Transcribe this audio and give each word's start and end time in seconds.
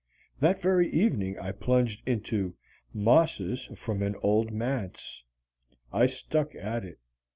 That 0.39 0.59
very 0.59 0.89
evening 0.89 1.37
I 1.37 1.51
plunged 1.51 2.01
into 2.09 2.55
"Mosses 2.91 3.65
from 3.75 4.01
an 4.01 4.15
Old 4.23 4.51
Manse." 4.51 5.23
I 5.93 6.07
stuck 6.07 6.55
at 6.55 6.83
it. 6.83 6.97